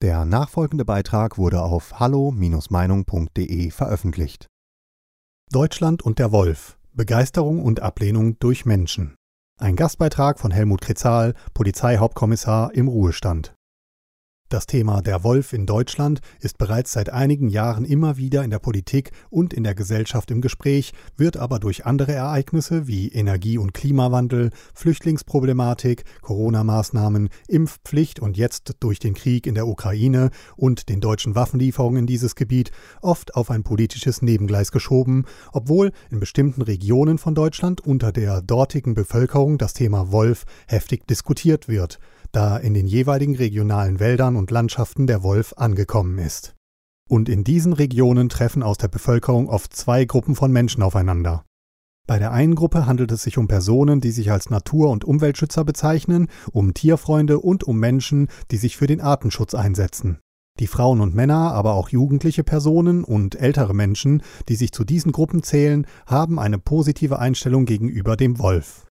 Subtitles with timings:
[0.00, 4.46] Der nachfolgende Beitrag wurde auf hallo-meinung.de veröffentlicht.
[5.50, 6.78] Deutschland und der Wolf.
[6.92, 9.16] Begeisterung und Ablehnung durch Menschen.
[9.58, 13.54] Ein Gastbeitrag von Helmut Kretzal, Polizeihauptkommissar im Ruhestand.
[14.50, 18.58] Das Thema der Wolf in Deutschland ist bereits seit einigen Jahren immer wieder in der
[18.58, 23.74] Politik und in der Gesellschaft im Gespräch, wird aber durch andere Ereignisse wie Energie- und
[23.74, 31.34] Klimawandel, Flüchtlingsproblematik, Corona-Maßnahmen, Impfpflicht und jetzt durch den Krieg in der Ukraine und den deutschen
[31.34, 32.70] Waffenlieferungen in dieses Gebiet
[33.02, 38.94] oft auf ein politisches Nebengleis geschoben, obwohl in bestimmten Regionen von Deutschland unter der dortigen
[38.94, 41.98] Bevölkerung das Thema Wolf heftig diskutiert wird
[42.32, 46.54] da in den jeweiligen regionalen Wäldern und Landschaften der Wolf angekommen ist.
[47.08, 51.44] Und in diesen Regionen treffen aus der Bevölkerung oft zwei Gruppen von Menschen aufeinander.
[52.06, 55.64] Bei der einen Gruppe handelt es sich um Personen, die sich als Natur- und Umweltschützer
[55.64, 60.18] bezeichnen, um Tierfreunde und um Menschen, die sich für den Artenschutz einsetzen.
[60.58, 65.12] Die Frauen und Männer, aber auch jugendliche Personen und ältere Menschen, die sich zu diesen
[65.12, 68.87] Gruppen zählen, haben eine positive Einstellung gegenüber dem Wolf.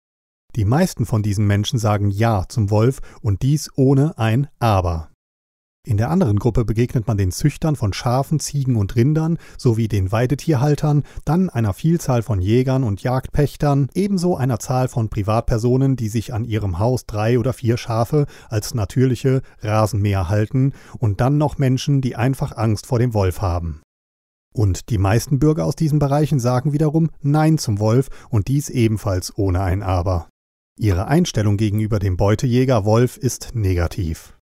[0.54, 5.10] Die meisten von diesen Menschen sagen Ja zum Wolf und dies ohne ein Aber.
[5.86, 10.10] In der anderen Gruppe begegnet man den Züchtern von Schafen, Ziegen und Rindern sowie den
[10.10, 16.34] Weidetierhaltern, dann einer Vielzahl von Jägern und Jagdpächtern, ebenso einer Zahl von Privatpersonen, die sich
[16.34, 22.00] an ihrem Haus drei oder vier Schafe als natürliche Rasenmäher halten, und dann noch Menschen,
[22.00, 23.80] die einfach Angst vor dem Wolf haben.
[24.52, 29.38] Und die meisten Bürger aus diesen Bereichen sagen wiederum Nein zum Wolf und dies ebenfalls
[29.38, 30.28] ohne ein Aber.
[30.78, 34.38] Ihre Einstellung gegenüber dem Beutejäger Wolf ist negativ.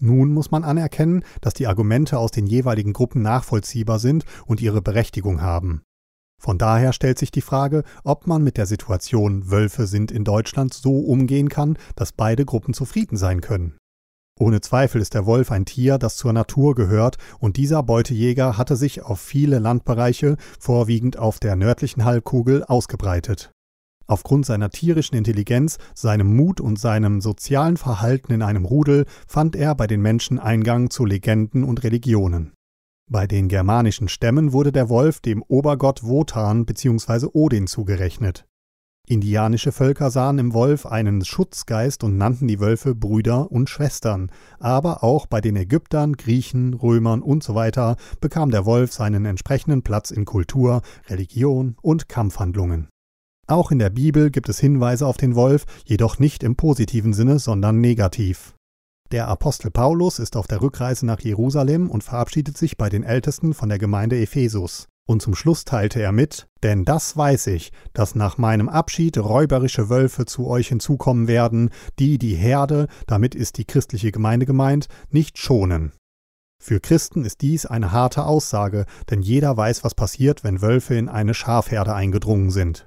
[0.00, 4.82] Nun muss man anerkennen, dass die Argumente aus den jeweiligen Gruppen nachvollziehbar sind und ihre
[4.82, 5.82] Berechtigung haben.
[6.42, 10.74] Von daher stellt sich die Frage, ob man mit der Situation Wölfe sind in Deutschland
[10.74, 13.76] so umgehen kann, dass beide Gruppen zufrieden sein können.
[14.40, 18.74] Ohne Zweifel ist der Wolf ein Tier, das zur Natur gehört, und dieser Beutejäger hatte
[18.74, 23.52] sich auf viele Landbereiche, vorwiegend auf der nördlichen Halbkugel, ausgebreitet.
[24.10, 29.76] Aufgrund seiner tierischen Intelligenz, seinem Mut und seinem sozialen Verhalten in einem Rudel fand er
[29.76, 32.52] bei den Menschen Eingang zu Legenden und Religionen.
[33.08, 37.28] Bei den germanischen Stämmen wurde der Wolf dem Obergott Wotan bzw.
[37.34, 38.48] Odin zugerechnet.
[39.06, 45.04] Indianische Völker sahen im Wolf einen Schutzgeist und nannten die Wölfe Brüder und Schwestern, aber
[45.04, 47.70] auch bei den Ägyptern, Griechen, Römern usw.
[47.72, 52.88] So bekam der Wolf seinen entsprechenden Platz in Kultur, Religion und Kampfhandlungen.
[53.50, 57.40] Auch in der Bibel gibt es Hinweise auf den Wolf, jedoch nicht im positiven Sinne,
[57.40, 58.54] sondern negativ.
[59.10, 63.52] Der Apostel Paulus ist auf der Rückreise nach Jerusalem und verabschiedet sich bei den Ältesten
[63.52, 64.86] von der Gemeinde Ephesus.
[65.08, 69.88] Und zum Schluss teilte er mit, denn das weiß ich, dass nach meinem Abschied räuberische
[69.90, 75.38] Wölfe zu euch hinzukommen werden, die die Herde, damit ist die christliche Gemeinde gemeint, nicht
[75.38, 75.90] schonen.
[76.62, 81.08] Für Christen ist dies eine harte Aussage, denn jeder weiß, was passiert, wenn Wölfe in
[81.08, 82.86] eine Schafherde eingedrungen sind.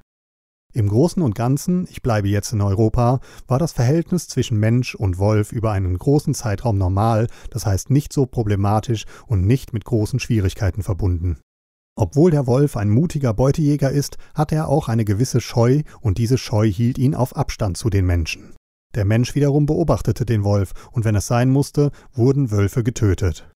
[0.75, 5.19] Im Großen und Ganzen, ich bleibe jetzt in Europa, war das Verhältnis zwischen Mensch und
[5.19, 10.19] Wolf über einen großen Zeitraum normal, das heißt nicht so problematisch und nicht mit großen
[10.19, 11.37] Schwierigkeiten verbunden.
[11.95, 16.39] Obwohl der Wolf ein mutiger Beutejäger ist, hat er auch eine gewisse Scheu, und diese
[16.39, 18.55] Scheu hielt ihn auf Abstand zu den Menschen.
[18.95, 23.47] Der Mensch wiederum beobachtete den Wolf, und wenn es sein musste, wurden Wölfe getötet.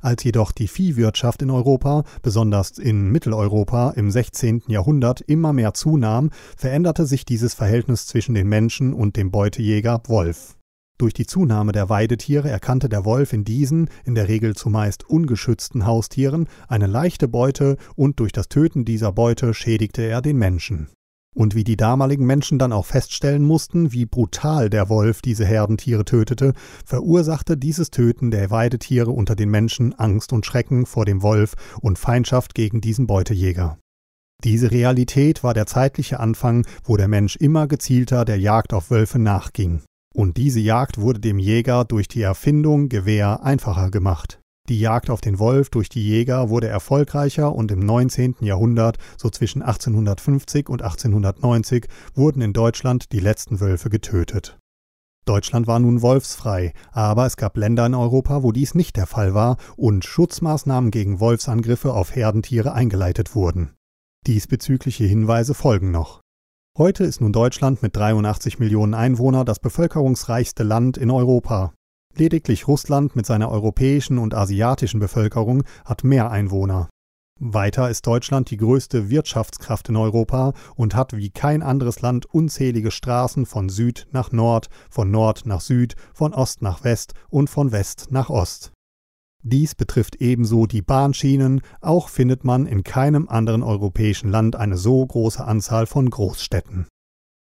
[0.00, 4.62] Als jedoch die Viehwirtschaft in Europa, besonders in Mitteleuropa im 16.
[4.68, 10.56] Jahrhundert immer mehr zunahm, veränderte sich dieses Verhältnis zwischen den Menschen und dem Beutejäger Wolf.
[10.98, 15.86] Durch die Zunahme der Weidetiere erkannte der Wolf in diesen, in der Regel zumeist ungeschützten
[15.86, 20.88] Haustieren, eine leichte Beute und durch das Töten dieser Beute schädigte er den Menschen.
[21.38, 26.04] Und wie die damaligen Menschen dann auch feststellen mussten, wie brutal der Wolf diese Herdentiere
[26.04, 26.52] tötete,
[26.84, 31.96] verursachte dieses Töten der Weidetiere unter den Menschen Angst und Schrecken vor dem Wolf und
[31.96, 33.78] Feindschaft gegen diesen Beutejäger.
[34.42, 39.20] Diese Realität war der zeitliche Anfang, wo der Mensch immer gezielter der Jagd auf Wölfe
[39.20, 39.82] nachging.
[40.12, 44.40] Und diese Jagd wurde dem Jäger durch die Erfindung Gewehr einfacher gemacht.
[44.68, 48.36] Die Jagd auf den Wolf durch die Jäger wurde erfolgreicher und im 19.
[48.40, 54.58] Jahrhundert, so zwischen 1850 und 1890, wurden in Deutschland die letzten Wölfe getötet.
[55.24, 59.32] Deutschland war nun wolfsfrei, aber es gab Länder in Europa, wo dies nicht der Fall
[59.32, 63.74] war und Schutzmaßnahmen gegen Wolfsangriffe auf Herdentiere eingeleitet wurden.
[64.26, 66.20] Diesbezügliche Hinweise folgen noch.
[66.76, 71.72] Heute ist nun Deutschland mit 83 Millionen Einwohnern das bevölkerungsreichste Land in Europa.
[72.16, 76.88] Lediglich Russland mit seiner europäischen und asiatischen Bevölkerung hat mehr Einwohner.
[77.40, 82.90] Weiter ist Deutschland die größte Wirtschaftskraft in Europa und hat wie kein anderes Land unzählige
[82.90, 87.70] Straßen von Süd nach Nord, von Nord nach Süd, von Ost nach West und von
[87.70, 88.72] West nach Ost.
[89.44, 95.06] Dies betrifft ebenso die Bahnschienen, auch findet man in keinem anderen europäischen Land eine so
[95.06, 96.88] große Anzahl von Großstädten.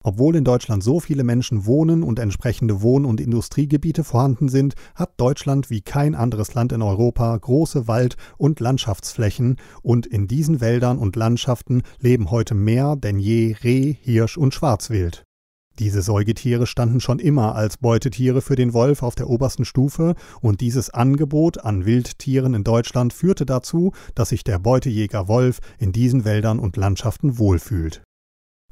[0.06, 5.14] Obwohl in Deutschland so viele Menschen wohnen und entsprechende Wohn- und Industriegebiete vorhanden sind, hat
[5.16, 10.98] Deutschland wie kein anderes Land in Europa große Wald- und Landschaftsflächen und in diesen Wäldern
[10.98, 15.24] und Landschaften leben heute mehr denn je Reh, Hirsch und Schwarzwild.
[15.80, 20.60] Diese Säugetiere standen schon immer als Beutetiere für den Wolf auf der obersten Stufe und
[20.60, 26.24] dieses Angebot an Wildtieren in Deutschland führte dazu, dass sich der Beutejäger Wolf in diesen
[26.24, 28.05] Wäldern und Landschaften wohlfühlt.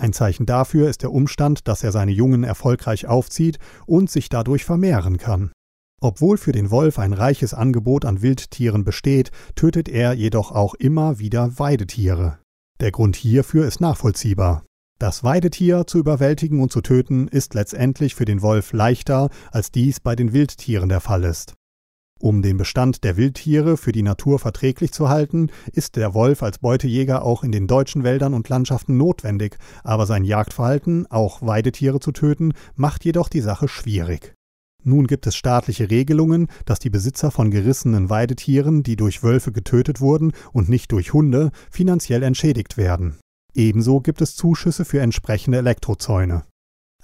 [0.01, 4.65] Ein Zeichen dafür ist der Umstand, dass er seine Jungen erfolgreich aufzieht und sich dadurch
[4.65, 5.53] vermehren kann.
[6.01, 11.19] Obwohl für den Wolf ein reiches Angebot an Wildtieren besteht, tötet er jedoch auch immer
[11.19, 12.39] wieder Weidetiere.
[12.81, 14.65] Der Grund hierfür ist nachvollziehbar.
[14.99, 20.01] Das Weidetier zu überwältigen und zu töten ist letztendlich für den Wolf leichter, als dies
[20.01, 21.55] bei den Wildtieren der Fall ist.
[22.25, 26.59] Um den Bestand der Wildtiere für die Natur verträglich zu halten, ist der Wolf als
[26.59, 32.13] Beutejäger auch in den deutschen Wäldern und Landschaften notwendig, aber sein Jagdverhalten, auch Weidetiere zu
[32.13, 34.33] töten, macht jedoch die Sache schwierig.
[34.83, 40.01] Nun gibt es staatliche Regelungen, dass die Besitzer von gerissenen Weidetieren, die durch Wölfe getötet
[40.01, 43.19] wurden und nicht durch Hunde, finanziell entschädigt werden.
[43.53, 46.45] Ebenso gibt es Zuschüsse für entsprechende Elektrozäune.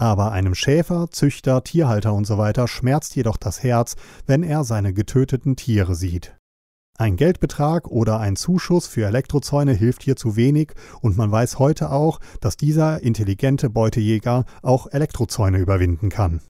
[0.01, 2.53] Aber einem Schäfer, Züchter, Tierhalter usw.
[2.57, 6.39] So schmerzt jedoch das Herz, wenn er seine getöteten Tiere sieht.
[6.99, 11.91] Ein Geldbetrag oder ein Zuschuss für Elektrozäune hilft hier zu wenig und man weiß heute
[11.91, 16.41] auch, dass dieser intelligente Beutejäger auch Elektrozäune überwinden kann.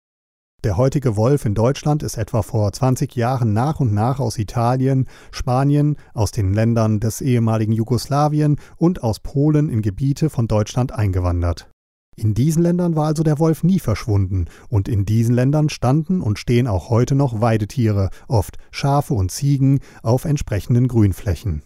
[0.62, 5.08] Der heutige Wolf in Deutschland ist etwa vor 20 Jahren nach und nach aus Italien,
[5.32, 11.69] Spanien, aus den Ländern des ehemaligen Jugoslawien und aus Polen in Gebiete von Deutschland eingewandert.
[12.16, 16.38] In diesen Ländern war also der Wolf nie verschwunden, und in diesen Ländern standen und
[16.38, 21.62] stehen auch heute noch Weidetiere, oft Schafe und Ziegen, auf entsprechenden Grünflächen.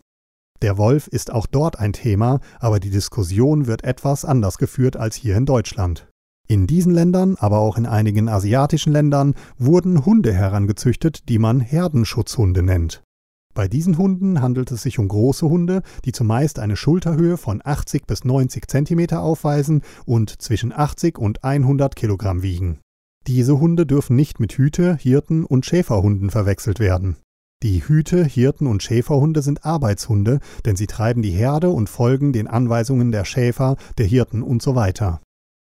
[0.63, 5.17] Der Wolf ist auch dort ein Thema, aber die Diskussion wird etwas anders geführt als
[5.17, 6.09] hier in Deutschland.
[6.47, 12.63] In diesen Ländern, aber auch in einigen asiatischen Ländern, wurden Hunde herangezüchtet, die man Herdenschutzhunde
[12.63, 13.03] nennt.
[13.55, 18.07] Bei diesen Hunden handelt es sich um große Hunde, die zumeist eine Schulterhöhe von 80
[18.07, 22.81] bis 90 cm aufweisen und zwischen 80 und 100 Kilogramm wiegen.
[23.29, 27.17] Diese Hunde dürfen nicht mit Hüte, Hirten und Schäferhunden verwechselt werden.
[27.63, 32.47] Die Hüte, Hirten und Schäferhunde sind Arbeitshunde, denn sie treiben die Herde und folgen den
[32.47, 34.75] Anweisungen der Schäfer, der Hirten und so.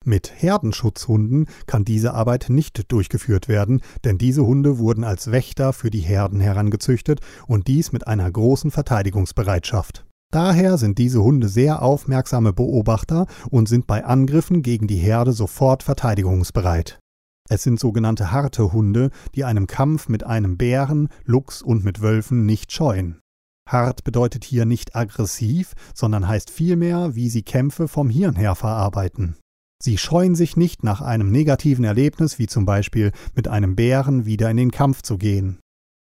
[0.05, 5.89] Mit Herdenschutzhunden kann diese Arbeit nicht durchgeführt werden, denn diese Hunde wurden als Wächter für
[5.89, 10.05] die Herden herangezüchtet und dies mit einer großen Verteidigungsbereitschaft.
[10.31, 15.83] Daher sind diese Hunde sehr aufmerksame Beobachter und sind bei Angriffen gegen die Herde sofort
[15.83, 16.99] verteidigungsbereit.
[17.49, 22.45] Es sind sogenannte harte Hunde, die einem Kampf mit einem Bären, Luchs und mit Wölfen
[22.45, 23.19] nicht scheuen.
[23.69, 29.37] Hart bedeutet hier nicht aggressiv, sondern heißt vielmehr, wie sie Kämpfe vom Hirn her verarbeiten.
[29.83, 34.49] Sie scheuen sich nicht nach einem negativen Erlebnis, wie zum Beispiel mit einem Bären, wieder
[34.49, 35.59] in den Kampf zu gehen.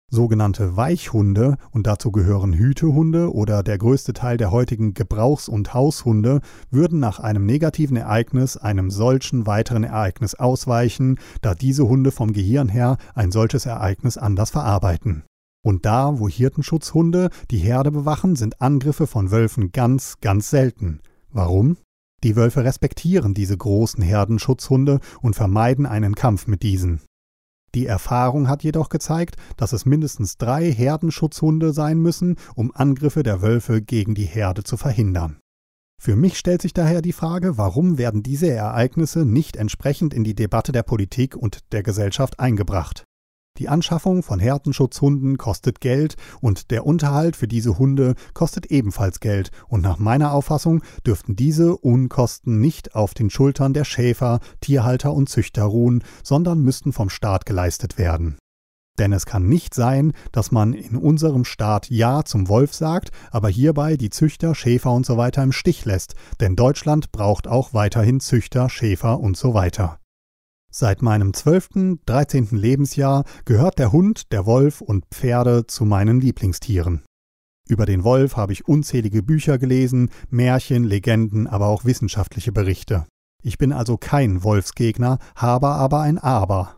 [0.08, 6.42] Sogenannte Weichhunde, und dazu gehören Hütehunde oder der größte Teil der heutigen Gebrauchs- und Haushunde,
[6.70, 12.68] würden nach einem negativen Ereignis einem solchen weiteren Ereignis ausweichen, da diese Hunde vom Gehirn
[12.68, 15.24] her ein solches Ereignis anders verarbeiten.
[15.64, 21.00] Und da, wo Hirtenschutzhunde die Herde bewachen, sind Angriffe von Wölfen ganz, ganz selten.
[21.32, 21.78] Warum?
[22.26, 27.02] Die Wölfe respektieren diese großen Herdenschutzhunde und vermeiden einen Kampf mit diesen.
[27.72, 33.42] Die Erfahrung hat jedoch gezeigt, dass es mindestens drei Herdenschutzhunde sein müssen, um Angriffe der
[33.42, 35.38] Wölfe gegen die Herde zu verhindern.
[36.02, 40.34] Für mich stellt sich daher die Frage, warum werden diese Ereignisse nicht entsprechend in die
[40.34, 43.05] Debatte der Politik und der Gesellschaft eingebracht?
[43.58, 49.50] Die Anschaffung von Härtenschutzhunden kostet Geld und der Unterhalt für diese Hunde kostet ebenfalls Geld
[49.68, 55.28] und nach meiner Auffassung dürften diese Unkosten nicht auf den Schultern der Schäfer, Tierhalter und
[55.30, 58.36] Züchter ruhen, sondern müssten vom Staat geleistet werden.
[58.98, 63.48] Denn es kann nicht sein, dass man in unserem Staat Ja zum Wolf sagt, aber
[63.48, 68.20] hierbei die Züchter, Schäfer und so weiter im Stich lässt, denn Deutschland braucht auch weiterhin
[68.20, 69.98] Züchter, Schäfer und so weiter.
[70.78, 77.02] Seit meinem zwölften, dreizehnten Lebensjahr gehört der Hund, der Wolf und Pferde zu meinen Lieblingstieren.
[77.66, 83.06] Über den Wolf habe ich unzählige Bücher gelesen, Märchen, Legenden, aber auch wissenschaftliche Berichte.
[83.42, 86.76] Ich bin also kein Wolfsgegner, habe aber ein Aber.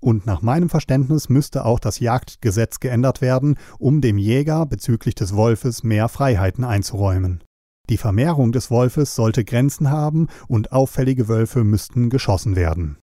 [0.00, 5.36] Und nach meinem Verständnis müsste auch das Jagdgesetz geändert werden, um dem Jäger bezüglich des
[5.36, 7.44] Wolfes mehr Freiheiten einzuräumen.
[7.88, 12.98] Die Vermehrung des Wolfes sollte Grenzen haben und auffällige Wölfe müssten geschossen werden.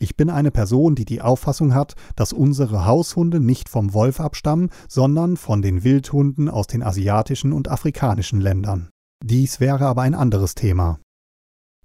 [0.00, 4.70] Ich bin eine Person, die die Auffassung hat, dass unsere Haushunde nicht vom Wolf abstammen,
[4.88, 8.90] sondern von den Wildhunden aus den asiatischen und afrikanischen Ländern.
[9.24, 10.98] Dies wäre aber ein anderes Thema.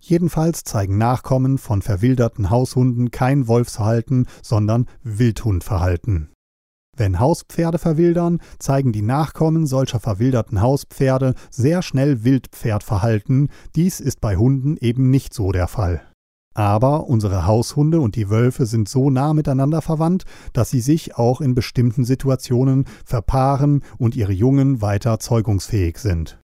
[0.02, 6.32] Jedenfalls zeigen Nachkommen von verwilderten Haushunden kein Wolfsverhalten, sondern Wildhundverhalten.
[6.98, 14.36] Wenn Hauspferde verwildern, zeigen die Nachkommen solcher verwilderten Hauspferde sehr schnell Wildpferdverhalten, dies ist bei
[14.36, 16.02] Hunden eben nicht so der Fall.
[16.60, 21.40] Aber unsere Haushunde und die Wölfe sind so nah miteinander verwandt, dass sie sich auch
[21.40, 26.42] in bestimmten Situationen verpaaren und ihre Jungen weiter zeugungsfähig sind.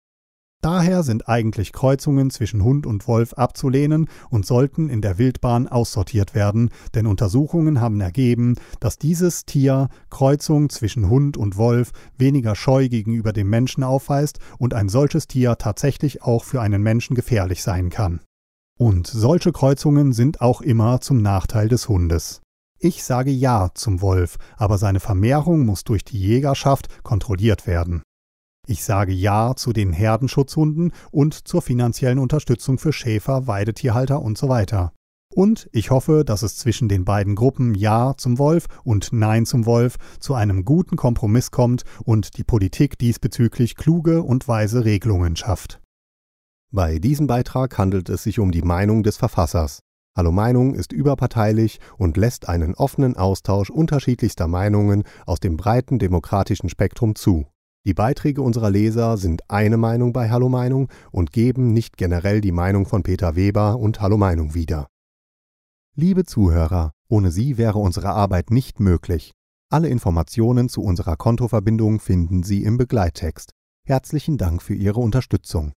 [0.60, 6.34] Daher sind eigentlich Kreuzungen zwischen Hund und Wolf abzulehnen und sollten in der Wildbahn aussortiert
[6.34, 12.90] werden, denn Untersuchungen haben ergeben, dass dieses Tier Kreuzung zwischen Hund und Wolf weniger Scheu
[12.90, 17.88] gegenüber dem Menschen aufweist und ein solches Tier tatsächlich auch für einen Menschen gefährlich sein
[17.88, 18.20] kann.
[18.82, 22.40] Und solche Kreuzungen sind auch immer zum Nachteil des Hundes.
[22.80, 28.02] Ich sage Ja zum Wolf, aber seine Vermehrung muss durch die Jägerschaft kontrolliert werden.
[28.66, 34.48] Ich sage Ja zu den Herdenschutzhunden und zur finanziellen Unterstützung für Schäfer, Weidetierhalter und so
[34.48, 34.92] weiter.
[35.32, 39.64] Und ich hoffe, dass es zwischen den beiden Gruppen Ja zum Wolf und Nein zum
[39.64, 45.81] Wolf zu einem guten Kompromiss kommt und die Politik diesbezüglich kluge und weise Regelungen schafft.
[46.74, 49.80] Bei diesem Beitrag handelt es sich um die Meinung des Verfassers.
[50.16, 56.70] Hallo Meinung ist überparteilich und lässt einen offenen Austausch unterschiedlichster Meinungen aus dem breiten demokratischen
[56.70, 57.44] Spektrum zu.
[57.84, 62.52] Die Beiträge unserer Leser sind eine Meinung bei Hallo Meinung und geben nicht generell die
[62.52, 64.86] Meinung von Peter Weber und Hallo Meinung wieder.
[65.94, 69.32] Liebe Zuhörer, ohne Sie wäre unsere Arbeit nicht möglich.
[69.68, 73.52] Alle Informationen zu unserer Kontoverbindung finden Sie im Begleittext.
[73.84, 75.74] Herzlichen Dank für Ihre Unterstützung.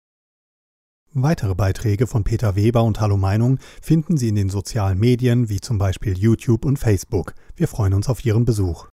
[1.18, 5.62] Weitere Beiträge von Peter Weber und Hallo Meinung finden Sie in den sozialen Medien wie
[5.62, 7.36] zum Beispiel YouTube und Facebook.
[7.56, 8.90] Wir freuen uns auf Ihren Besuch.